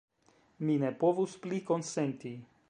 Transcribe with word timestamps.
Mi 0.69 0.77
ne 0.85 0.91
povus 1.03 1.37
pli 1.45 1.61
konsenti! 1.69 2.35